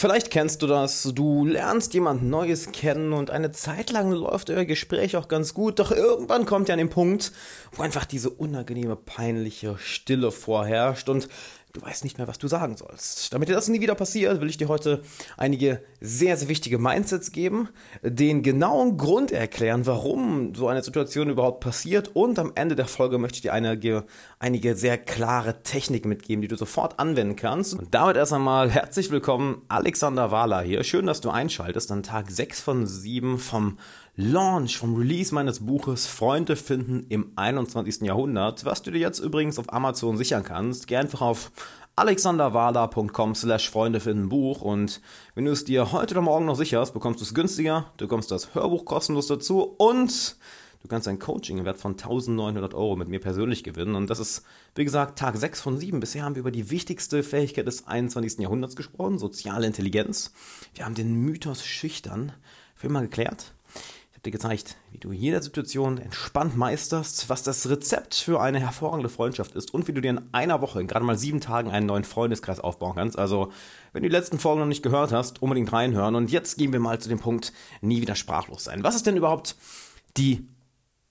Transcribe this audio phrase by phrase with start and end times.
[0.00, 4.64] Vielleicht kennst du das, du lernst jemand Neues kennen und eine Zeit lang läuft euer
[4.64, 7.32] Gespräch auch ganz gut, doch irgendwann kommt ihr an den Punkt,
[7.72, 11.10] wo einfach diese unangenehme, peinliche Stille vorherrscht.
[11.10, 11.28] Und
[11.72, 13.32] du weißt nicht mehr, was du sagen sollst.
[13.32, 15.02] Damit dir das nie wieder passiert, will ich dir heute
[15.36, 17.68] einige sehr, sehr wichtige Mindsets geben,
[18.02, 23.18] den genauen Grund erklären, warum so eine Situation überhaupt passiert und am Ende der Folge
[23.18, 24.04] möchte ich dir einige,
[24.38, 27.74] einige sehr klare Techniken mitgeben, die du sofort anwenden kannst.
[27.74, 30.82] Und damit erst einmal herzlich willkommen, Alexander Wahler hier.
[30.84, 33.78] Schön, dass du einschaltest an Tag 6 von 7 vom
[34.16, 38.02] Launch, vom Release meines Buches Freunde finden im 21.
[38.02, 40.88] Jahrhundert, was du dir jetzt übrigens auf Amazon sichern kannst.
[40.88, 41.52] Geh einfach auf
[41.94, 45.00] alexanderwala.com slash Freunde finden Buch und
[45.34, 48.30] wenn du es dir heute oder morgen noch sicherst, bekommst du es günstiger, du bekommst
[48.32, 50.36] das Hörbuch kostenlos dazu und
[50.82, 54.18] du kannst ein Coaching im Wert von 1900 Euro mit mir persönlich gewinnen und das
[54.18, 56.00] ist, wie gesagt, Tag 6 von 7.
[56.00, 58.40] Bisher haben wir über die wichtigste Fähigkeit des 21.
[58.40, 60.32] Jahrhunderts gesprochen, soziale Intelligenz.
[60.74, 62.32] Wir haben den Mythos schüchtern
[62.74, 63.52] für immer geklärt
[64.20, 69.08] habe dir gezeigt, wie du jede Situation entspannt meisterst, was das Rezept für eine hervorragende
[69.08, 71.86] Freundschaft ist und wie du dir in einer Woche, in gerade mal sieben Tagen, einen
[71.86, 73.18] neuen Freundeskreis aufbauen kannst.
[73.18, 73.50] Also,
[73.94, 76.16] wenn du die letzten Folgen noch nicht gehört hast, unbedingt reinhören.
[76.16, 78.84] Und jetzt gehen wir mal zu dem Punkt, nie wieder sprachlos sein.
[78.84, 79.56] Was ist denn überhaupt
[80.18, 80.46] die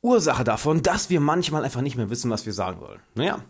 [0.04, 3.00] Ursache davon, dass wir manchmal einfach nicht mehr wissen, was wir sagen wollen?
[3.16, 3.44] Naja,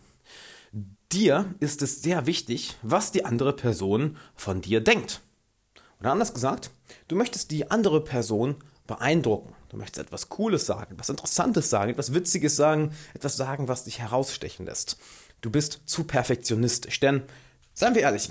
[1.11, 5.19] dir ist es sehr wichtig, was die andere Person von dir denkt.
[5.99, 6.71] Oder anders gesagt,
[7.09, 8.55] du möchtest die andere Person
[8.89, 9.53] beeindrucken.
[9.69, 13.99] Du möchtest etwas Cooles sagen, etwas Interessantes sagen, etwas Witziges sagen, etwas sagen, was dich
[13.99, 14.97] herausstechen lässt.
[15.41, 16.99] Du bist zu perfektionistisch.
[16.99, 17.23] Denn,
[17.73, 18.29] seien wir ehrlich,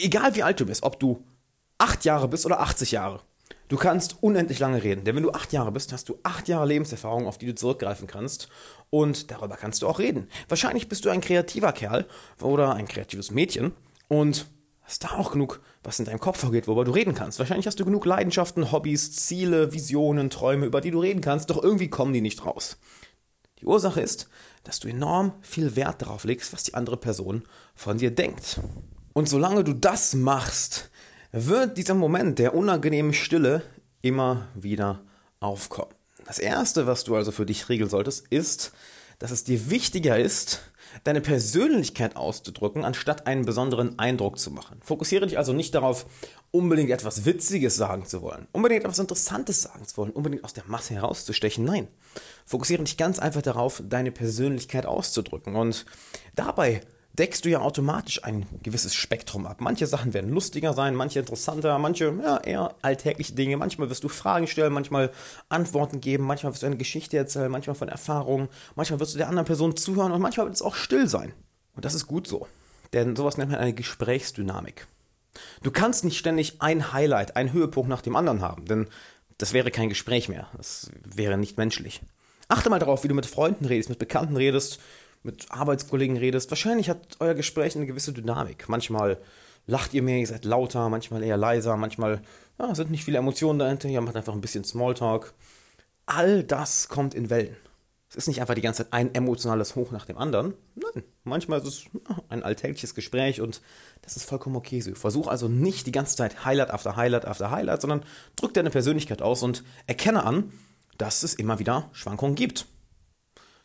[0.00, 1.24] egal wie alt du bist, ob du
[1.78, 3.20] acht Jahre bist oder 80 Jahre,
[3.68, 5.04] du kannst unendlich lange reden.
[5.04, 8.06] Denn wenn du acht Jahre bist, hast du acht Jahre Lebenserfahrung, auf die du zurückgreifen
[8.06, 8.48] kannst.
[8.88, 10.28] Und darüber kannst du auch reden.
[10.48, 12.06] Wahrscheinlich bist du ein kreativer Kerl
[12.40, 13.72] oder ein kreatives Mädchen.
[14.08, 14.46] Und
[14.86, 17.38] hast da auch genug, was in deinem Kopf vorgeht, worüber du reden kannst.
[17.38, 21.62] Wahrscheinlich hast du genug Leidenschaften, Hobbys, Ziele, Visionen, Träume, über die du reden kannst, doch
[21.62, 22.78] irgendwie kommen die nicht raus.
[23.60, 24.28] Die Ursache ist,
[24.64, 27.42] dass du enorm viel Wert darauf legst, was die andere Person
[27.74, 28.60] von dir denkt.
[29.12, 30.90] Und solange du das machst,
[31.32, 33.62] wird dieser Moment der unangenehmen Stille
[34.02, 35.02] immer wieder
[35.40, 35.92] aufkommen.
[36.26, 38.72] Das Erste, was du also für dich regeln solltest, ist,
[39.18, 40.60] dass es dir wichtiger ist,
[41.04, 44.80] deine Persönlichkeit auszudrücken, anstatt einen besonderen Eindruck zu machen.
[44.82, 46.06] Fokussiere dich also nicht darauf,
[46.50, 50.64] unbedingt etwas Witziges sagen zu wollen, unbedingt etwas Interessantes sagen zu wollen, unbedingt aus der
[50.66, 51.64] Masse herauszustechen.
[51.64, 51.88] Nein,
[52.44, 55.56] fokussiere dich ganz einfach darauf, deine Persönlichkeit auszudrücken.
[55.56, 55.86] Und
[56.34, 56.82] dabei
[57.18, 59.60] deckst du ja automatisch ein gewisses Spektrum ab.
[59.60, 63.56] Manche Sachen werden lustiger sein, manche interessanter, manche ja, eher alltägliche Dinge.
[63.56, 65.10] Manchmal wirst du Fragen stellen, manchmal
[65.48, 69.28] Antworten geben, manchmal wirst du eine Geschichte erzählen, manchmal von Erfahrungen, manchmal wirst du der
[69.28, 71.32] anderen Person zuhören und manchmal wird es auch still sein.
[71.74, 72.46] Und das ist gut so,
[72.92, 74.86] denn sowas nennt man eine Gesprächsdynamik.
[75.62, 78.88] Du kannst nicht ständig ein Highlight, einen Höhepunkt nach dem anderen haben, denn
[79.38, 80.48] das wäre kein Gespräch mehr.
[80.56, 82.00] Das wäre nicht menschlich.
[82.48, 84.80] Achte mal darauf, wie du mit Freunden redest, mit Bekannten redest
[85.26, 88.68] mit Arbeitskollegen redest, wahrscheinlich hat euer Gespräch eine gewisse Dynamik.
[88.68, 89.18] Manchmal
[89.66, 92.22] lacht ihr mehr, ihr seid lauter, manchmal eher leiser, manchmal
[92.58, 95.34] ja, sind nicht viele Emotionen dahinter, ihr macht einfach ein bisschen Smalltalk.
[96.06, 97.56] All das kommt in Wellen.
[98.08, 100.54] Es ist nicht einfach die ganze Zeit ein emotionales Hoch nach dem anderen.
[100.76, 101.84] Nein, manchmal ist es
[102.28, 103.60] ein alltägliches Gespräch und
[104.02, 104.94] das ist vollkommen okay so.
[104.94, 108.04] Versuch also nicht die ganze Zeit Highlight after Highlight after Highlight, sondern
[108.36, 110.52] drück deine Persönlichkeit aus und erkenne an,
[110.96, 112.66] dass es immer wieder Schwankungen gibt.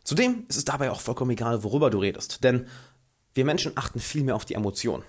[0.04, 2.66] Zudem ist es dabei auch vollkommen egal, worüber du redest, denn
[3.34, 5.04] wir Menschen achten viel mehr auf die Emotion.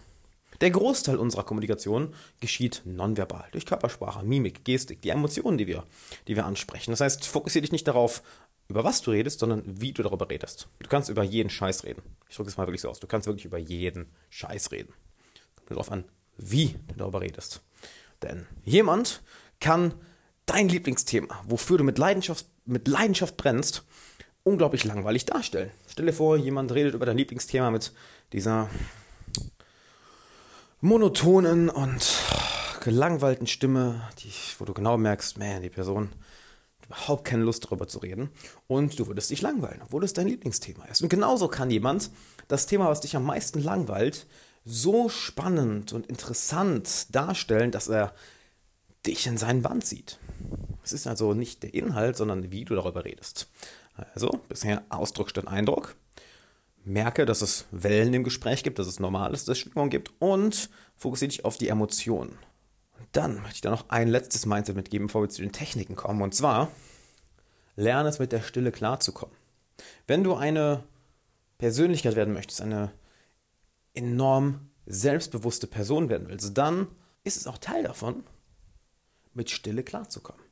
[0.62, 5.84] Der Großteil unserer Kommunikation geschieht nonverbal, durch Körpersprache, Mimik, Gestik, die Emotionen, die wir,
[6.28, 6.92] die wir ansprechen.
[6.92, 8.22] Das heißt, fokussiere dich nicht darauf,
[8.70, 10.70] über was du redest, sondern wie du darüber redest.
[10.80, 12.02] Du kannst über jeden Scheiß reden.
[12.30, 13.00] Ich drücke es mal wirklich so aus.
[13.00, 14.94] Du kannst wirklich über jeden Scheiß reden.
[15.56, 16.06] Kommt darauf an,
[16.38, 17.62] wie du darüber redest.
[18.22, 19.22] Denn jemand
[19.60, 19.94] kann
[20.46, 23.84] dein Lieblingsthema, wofür du mit Leidenschaft, mit Leidenschaft brennst,
[24.44, 25.72] unglaublich langweilig darstellen.
[25.88, 27.94] Stell dir vor, jemand redet über dein Lieblingsthema mit
[28.34, 28.70] dieser
[30.82, 32.20] monotonen und
[32.82, 36.10] gelangweilten Stimme, die, wo du genau merkst, man, die Person
[36.80, 38.30] hat überhaupt keine Lust darüber zu reden
[38.68, 41.02] und du würdest dich langweilen, obwohl es dein Lieblingsthema ist.
[41.02, 42.12] Und genauso kann jemand
[42.50, 44.28] das Thema, was dich am meisten langweilt,
[44.66, 48.14] so spannend und interessant darstellen, dass er
[49.06, 50.20] dich in seinen Band zieht.
[50.84, 53.48] Es ist also nicht der Inhalt, sondern wie du darüber redest.
[53.94, 55.96] Also, bisher Ausdruck statt Eindruck.
[56.86, 60.12] Merke, dass es Wellen im Gespräch gibt, dass es normal ist, dass es Schwingung gibt
[60.20, 62.38] und fokussiere dich auf die Emotionen.
[62.98, 65.96] Und dann möchte ich da noch ein letztes Mindset mitgeben, bevor wir zu den Techniken
[65.96, 66.22] kommen.
[66.22, 66.72] Und zwar,
[67.76, 69.36] lerne es mit der Stille klarzukommen.
[70.08, 70.84] Wenn du eine
[71.58, 72.92] Persönlichkeit werden möchtest, eine
[73.94, 76.88] enorm selbstbewusste Person werden willst, dann
[77.24, 78.24] ist es auch Teil davon,
[79.34, 80.43] mit Stille klarzukommen.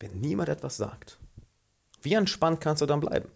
[0.00, 1.18] Wenn niemand etwas sagt,
[2.02, 3.28] wie entspannt kannst du dann bleiben?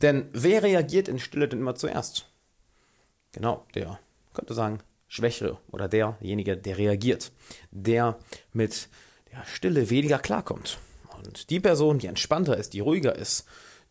[0.00, 2.30] Denn wer reagiert in Stille denn immer zuerst?
[3.32, 3.98] Genau, der
[4.32, 4.78] könnte sagen,
[5.08, 7.32] Schwächere oder derjenige, der reagiert,
[7.72, 8.18] der
[8.52, 8.88] mit
[9.32, 10.78] der Stille weniger klarkommt.
[11.18, 13.44] Und die Person, die entspannter ist, die ruhiger ist,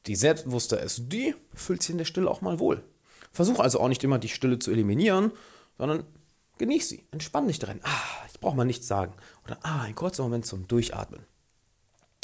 [0.07, 2.83] die selbstbewusster ist, die fühlt sich in der Stille auch mal wohl.
[3.31, 5.31] Versuch also auch nicht immer die Stille zu eliminieren,
[5.77, 6.05] sondern
[6.57, 7.81] genieß sie, entspann dich darin.
[7.83, 9.13] Ah, ich brauche mal nichts sagen.
[9.45, 11.25] Oder ah, ein kurzer Moment zum Durchatmen.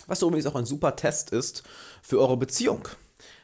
[0.07, 1.63] Was übrigens auch ein super Test ist
[2.01, 2.87] für eure Beziehung.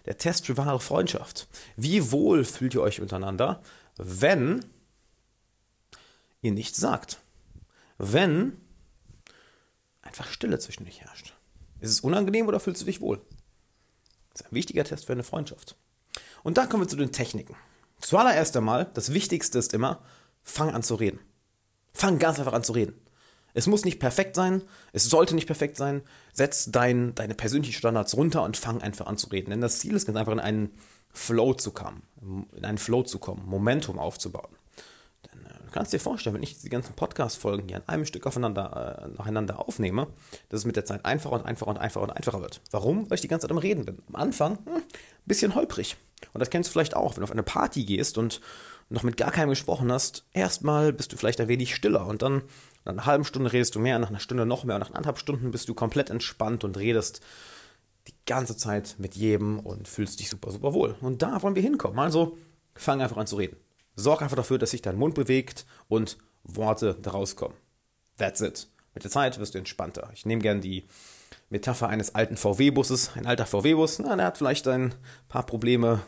[0.06, 1.48] Der Test für wahre Freundschaft.
[1.75, 3.62] Wie wohl fühlt ihr euch untereinander,
[3.98, 4.66] wenn
[6.42, 7.19] ihr nichts sagt?
[7.98, 8.60] Wenn
[10.02, 11.34] einfach Stille zwischen euch herrscht.
[11.80, 13.22] Ist es unangenehm oder fühlst du dich wohl?
[14.31, 15.75] Das ist ein wichtiger Test für eine Freundschaft.
[16.44, 17.56] Und dann kommen wir zu den Techniken.
[18.00, 20.04] Zuallererst einmal, das Wichtigste ist immer,
[20.44, 21.19] fang an zu reden.
[21.94, 23.00] Fang ganz einfach an zu reden.
[23.53, 24.63] Es muss nicht perfekt sein,
[24.94, 26.01] es sollte nicht perfekt sein.
[26.33, 29.50] Setz dein, deine persönlichen Standards runter und fang einfach an zu reden.
[29.50, 30.71] Denn das Ziel ist ganz einfach in einen
[31.13, 32.03] Flow zu kommen,
[32.56, 34.56] in einen Flow zu kommen, Momentum aufzubauen.
[35.31, 38.25] Denn äh, du kannst dir vorstellen, wenn ich die ganzen Podcast-Folgen hier an einem Stück
[38.25, 40.07] aufeinander, äh, nacheinander aufnehme,
[40.50, 42.62] dass es mit der Zeit einfacher und einfacher und einfacher und einfacher wird.
[42.71, 43.09] Warum?
[43.09, 44.01] Weil ich die ganze Zeit am Reden bin.
[44.07, 44.83] Am Anfang hm, ein
[45.25, 45.98] bisschen holprig.
[46.33, 48.42] Und das kennst du vielleicht auch, wenn du auf eine Party gehst und
[48.91, 50.25] noch mit gar keinem gesprochen hast.
[50.33, 52.43] Erstmal bist du vielleicht ein wenig stiller und dann
[52.83, 55.17] nach einer halben Stunde redest du mehr, nach einer Stunde noch mehr und nach anderthalb
[55.17, 57.21] Stunden bist du komplett entspannt und redest
[58.07, 60.95] die ganze Zeit mit jedem und fühlst dich super, super wohl.
[61.01, 61.99] Und da wollen wir hinkommen.
[61.99, 62.38] Also
[62.75, 63.57] fang einfach an zu reden.
[63.95, 67.55] Sorg einfach dafür, dass sich dein Mund bewegt und Worte daraus kommen.
[68.17, 68.67] That's it.
[68.93, 70.09] Mit der Zeit wirst du entspannter.
[70.13, 70.85] Ich nehme gern die
[71.49, 73.11] Metapher eines alten VW-Busses.
[73.15, 74.95] Ein alter VW-Bus, der hat vielleicht ein
[75.29, 76.01] paar Probleme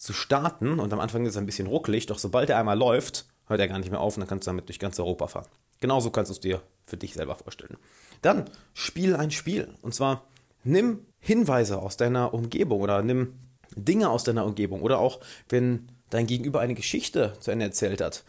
[0.00, 3.26] zu starten und am Anfang ist es ein bisschen ruckelig, doch sobald er einmal läuft,
[3.46, 5.48] hört er gar nicht mehr auf und dann kannst du damit durch ganz Europa fahren.
[5.78, 7.76] Genauso kannst du es dir für dich selber vorstellen.
[8.22, 9.74] Dann spiel ein Spiel.
[9.82, 10.24] Und zwar
[10.64, 13.34] nimm Hinweise aus deiner Umgebung oder nimm
[13.76, 14.80] Dinge aus deiner Umgebung.
[14.80, 15.20] Oder auch,
[15.50, 18.24] wenn dein Gegenüber eine Geschichte zu Ende erzählt hat,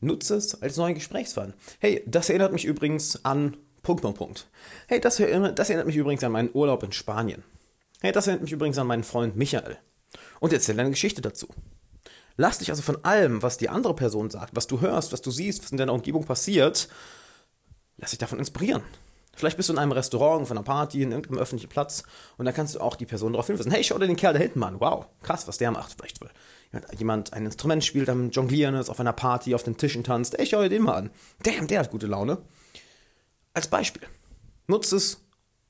[0.00, 1.52] nutze es als neuen Gesprächsfaden.
[1.78, 4.48] Hey, das erinnert mich übrigens an Punkt, Punkt, Punkt.
[4.88, 7.42] Hey, das erinnert, das erinnert mich übrigens an meinen Urlaub in Spanien.
[8.00, 9.78] Hey, das erinnert mich übrigens an meinen Freund Michael.
[10.40, 11.48] Und erzähl eine Geschichte dazu.
[12.36, 15.30] Lass dich also von allem, was die andere Person sagt, was du hörst, was du
[15.30, 16.88] siehst, was in deiner Umgebung passiert,
[17.96, 18.82] lass dich davon inspirieren.
[19.36, 22.04] Vielleicht bist du in einem Restaurant, auf einer Party, in irgendeinem öffentlichen Platz
[22.36, 23.72] und da kannst du auch die Person darauf hinweisen.
[23.72, 24.80] Hey, schau dir den Kerl da hinten an.
[24.80, 25.94] Wow, krass, was der macht.
[25.96, 26.30] Vielleicht, weil
[26.96, 30.36] jemand ein Instrument spielt, am Jonglieren ist, auf einer Party, auf den Tischen tanzt.
[30.38, 31.10] Hey, schau dir den mal an.
[31.42, 32.38] Damn, der hat gute Laune.
[33.54, 34.02] Als Beispiel.
[34.66, 35.20] Nutze es,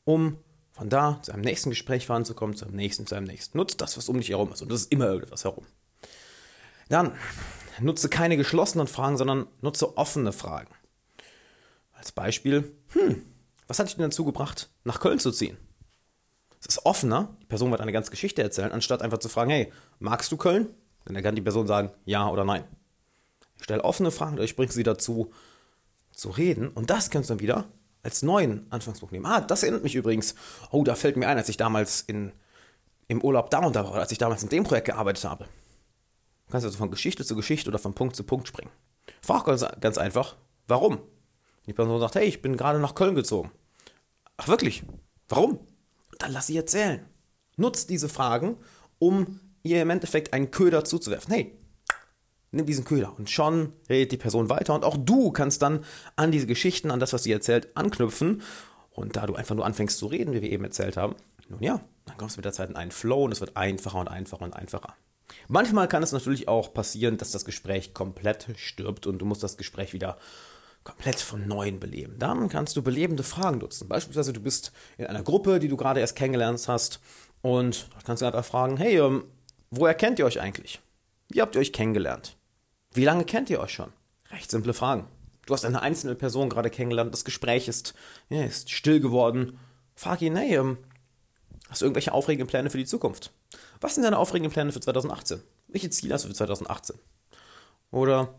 [0.05, 0.39] um
[0.75, 3.57] von da zu einem nächsten Gespräch fahren zu kommen, zu einem nächsten, zu einem nächsten.
[3.57, 4.61] Nutze das, was um dich herum ist.
[4.61, 5.65] Und das ist immer irgendwas herum.
[6.89, 7.13] Dann
[7.81, 10.75] nutze keine geschlossenen Fragen, sondern nutze offene Fragen.
[11.93, 13.23] Als Beispiel, hm,
[13.69, 15.57] was hat dich denn dazu gebracht, nach Köln zu ziehen?
[16.61, 19.73] Es ist offener, die Person wird eine ganze Geschichte erzählen, anstatt einfach zu fragen, hey,
[20.01, 20.75] magst du Köln?
[21.05, 22.65] Dann kann die Person sagen, ja oder nein.
[23.59, 25.33] Ich stelle offene Fragen, ich bringe sie dazu,
[26.11, 26.69] zu reden.
[26.69, 27.69] Und das kannst du dann wieder
[28.05, 29.27] als neuen Anfangspunkt nehmen.
[29.27, 30.35] Ah, das erinnert mich übrigens.
[30.71, 32.33] Oh, da fällt mir ein, als ich damals in,
[33.09, 35.45] im Urlaub da und da war, als ich damals in dem Projekt gearbeitet habe.
[36.47, 38.71] Du kannst also von Geschichte zu Geschichte oder von Punkt zu Punkt springen.
[39.23, 40.37] Frag ganz, ganz einfach,
[40.69, 40.99] warum?
[41.67, 43.51] Die Person sagt, hey, ich bin gerade nach Köln gezogen.
[44.37, 44.85] Ach wirklich?
[45.29, 45.59] Warum?
[46.19, 47.07] Dann lass sie erzählen.
[47.57, 48.59] Nutzt diese Fragen,
[48.99, 51.33] um ihr im Endeffekt einen Köder zuzuwerfen.
[51.33, 51.59] Hey,
[52.55, 53.15] nimm diesen Köder.
[53.17, 54.75] Und schon redet die Person weiter.
[54.75, 55.85] Und auch du kannst dann
[56.17, 58.43] an diese Geschichten, an das, was sie erzählt, anknüpfen.
[58.91, 61.17] Und da du einfach nur anfängst zu reden, wie wir eben erzählt haben,
[61.49, 63.99] nun ja, dann kommst du mit der Zeit in einen Flow und es wird einfacher
[63.99, 64.95] und einfacher und einfacher.
[65.49, 69.57] Manchmal kann es natürlich auch passieren, dass das Gespräch komplett stirbt und du musst das
[69.57, 70.19] Gespräch wieder
[70.85, 72.17] komplett von neuem beleben.
[72.19, 73.89] Dann kannst du belebende Fragen nutzen.
[73.89, 77.01] Beispielsweise du bist in einer Gruppe, die du gerade erst kennengelernt hast
[77.43, 79.25] und da kannst du einfach fragen, hey, ähm,
[79.71, 80.81] woher kennt ihr euch eigentlich?
[81.31, 82.37] Wie habt ihr euch kennengelernt?
[82.95, 83.93] Wie lange kennt ihr euch schon?
[84.31, 85.09] Recht simple Fragen.
[85.47, 87.93] Du hast eine einzelne Person gerade kennengelernt, das Gespräch ist,
[88.31, 89.59] ja, ist still geworden.
[89.97, 90.79] Frag ihn, hey, ähm,
[91.69, 93.33] hast du irgendwelche aufregenden Pläne für die Zukunft?
[93.81, 95.43] Was sind deine aufregenden Pläne für 2018?
[95.69, 96.97] Welche Ziele hast du für 2018?
[97.91, 98.33] Oder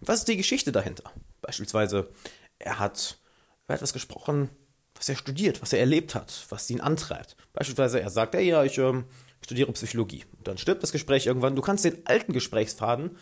[0.00, 1.04] was ist die Geschichte dahinter?
[1.40, 2.10] Beispielsweise,
[2.58, 3.18] er hat
[3.64, 4.50] über etwas gesprochen,
[4.96, 7.36] was er studiert, was er erlebt hat, was ihn antreibt.
[7.52, 9.04] Beispielsweise, er sagt, hey, ja, ich ähm,
[9.40, 10.24] studiere Psychologie.
[10.36, 11.54] Und dann stirbt das Gespräch irgendwann.
[11.54, 13.16] Du kannst den alten Gesprächsfaden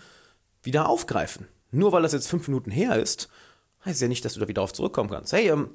[0.68, 1.48] wieder aufgreifen.
[1.70, 3.28] Nur weil das jetzt fünf Minuten her ist,
[3.84, 5.32] heißt ja nicht, dass du da wieder drauf zurückkommen kannst.
[5.32, 5.70] Hey, ähm,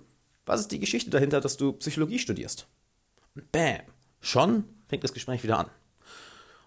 [0.46, 2.68] was ist die Geschichte dahinter, dass du Psychologie studierst?
[3.36, 3.82] Und bam,
[4.22, 5.70] schon fängt das Gespräch wieder an.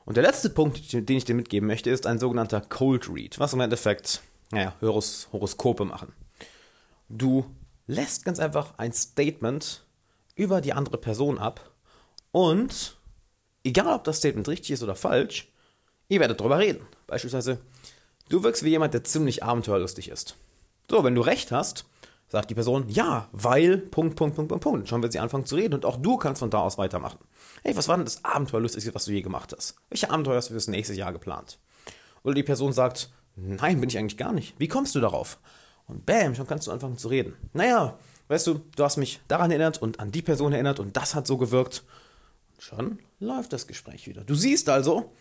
[0.05, 3.53] Und der letzte Punkt, den ich dir mitgeben möchte, ist ein sogenannter Cold Read, was
[3.55, 6.13] im Endeffekt naja, Horos Horoskope machen.
[7.09, 7.45] Du
[7.87, 9.85] lässt ganz einfach ein Statement
[10.35, 11.71] über die andere Person ab
[12.33, 12.97] und
[13.65, 15.53] egal ob das Statement richtig ist oder falsch,
[16.09, 16.87] ihr werdet darüber reden.
[17.07, 17.59] Beispielsweise,
[18.29, 20.37] du wirkst wie jemand, der ziemlich abenteuerlustig ist.
[20.91, 21.85] So, wenn du recht hast,
[22.29, 24.89] sagt die Person, ja, weil, Punkt, Punkt, Punkt, Punkt, Punkt.
[24.89, 27.19] Schon wird sie anfangen zu reden und auch du kannst von da aus weitermachen.
[27.63, 29.77] Hey, was war denn das Abenteuerlustigste, was du je gemacht hast?
[29.89, 31.59] Welche Abenteuer hast du fürs nächste Jahr geplant?
[32.23, 34.55] Oder die Person sagt, nein, bin ich eigentlich gar nicht.
[34.59, 35.39] Wie kommst du darauf?
[35.87, 37.37] Und bam, schon kannst du anfangen zu reden.
[37.53, 37.97] Naja,
[38.29, 41.27] weißt du, du hast mich daran erinnert und an die Person erinnert und das hat
[41.27, 41.85] so gewirkt.
[42.55, 44.25] Und schon läuft das Gespräch wieder.
[44.25, 45.13] Du siehst also,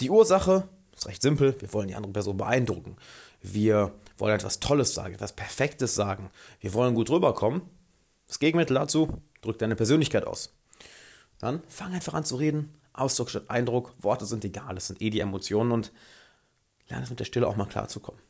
[0.00, 0.68] die Ursache
[1.00, 1.56] ist recht simpel.
[1.60, 2.96] Wir wollen die andere Person beeindrucken.
[3.40, 6.30] Wir wollen etwas Tolles sagen, etwas Perfektes sagen.
[6.60, 7.62] Wir wollen gut rüberkommen.
[8.26, 10.54] Das Gegenmittel dazu, drück deine Persönlichkeit aus.
[11.38, 12.74] Dann fang einfach an zu reden.
[12.92, 13.94] Ausdruck statt Eindruck.
[13.98, 15.90] Worte sind egal, es sind eh die Emotionen und
[16.88, 18.20] lerne es mit der Stille auch mal klarzukommen.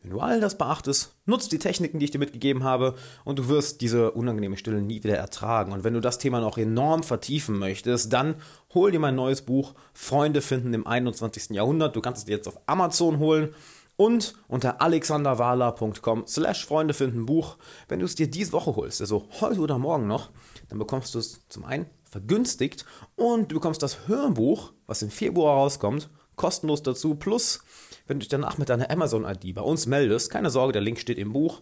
[0.00, 3.48] Wenn du all das beachtest, nutzt die Techniken, die ich dir mitgegeben habe, und du
[3.48, 5.72] wirst diese unangenehme Stille nie wieder ertragen.
[5.72, 8.36] Und wenn du das Thema noch enorm vertiefen möchtest, dann
[8.74, 11.50] hol dir mein neues Buch Freunde finden im 21.
[11.50, 11.96] Jahrhundert.
[11.96, 13.54] Du kannst es dir jetzt auf Amazon holen
[13.96, 17.56] und unter alexanderwala.com slash Freunde finden Buch.
[17.88, 20.30] Wenn du es dir diese Woche holst, also heute oder morgen noch,
[20.68, 22.86] dann bekommst du es zum einen vergünstigt
[23.16, 27.14] und du bekommst das Hörbuch, was im Februar rauskommt, kostenlos dazu.
[27.14, 27.60] Plus,
[28.06, 31.18] wenn du dich danach mit deiner Amazon-ID bei uns meldest, keine Sorge, der Link steht
[31.18, 31.60] im Buch,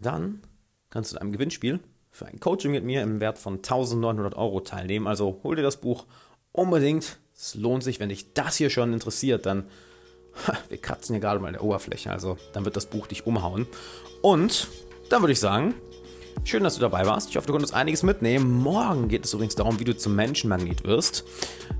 [0.00, 0.42] dann
[0.90, 1.78] kannst du in einem Gewinnspiel
[2.10, 5.06] für ein Coaching mit mir im Wert von 1900 Euro teilnehmen.
[5.06, 6.06] Also hol dir das Buch
[6.50, 7.18] unbedingt.
[7.32, 9.68] Es lohnt sich, wenn dich das hier schon interessiert, dann
[10.68, 13.66] wir kratzen hier gerade mal in der Oberfläche, also dann wird das Buch dich umhauen.
[14.22, 14.68] Und
[15.10, 15.74] dann würde ich sagen,
[16.44, 17.30] schön, dass du dabei warst.
[17.30, 18.52] Ich hoffe, du konntest einiges mitnehmen.
[18.52, 21.24] Morgen geht es übrigens darum, wie du zum Menschenmagnet wirst,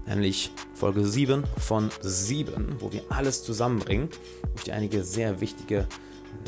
[0.06, 4.08] nämlich Folge 7 von 7, wo wir alles zusammenbringen,
[4.42, 5.86] wo ich dir einige sehr wichtige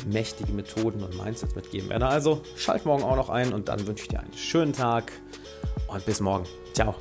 [0.05, 2.07] mächtige Methoden und Mindsets mitgeben werde.
[2.07, 5.11] Also schalt morgen auch noch ein und dann wünsche ich dir einen schönen Tag
[5.87, 6.45] und bis morgen.
[6.73, 6.95] Ciao.